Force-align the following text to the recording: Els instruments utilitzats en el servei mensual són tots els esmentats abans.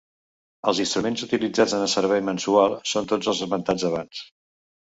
Els 0.71 0.79
instruments 0.85 1.25
utilitzats 1.27 1.75
en 1.79 1.85
el 1.87 1.91
servei 1.95 2.25
mensual 2.31 2.73
són 2.95 3.11
tots 3.15 3.33
els 3.35 3.45
esmentats 3.49 3.87
abans. 3.93 4.27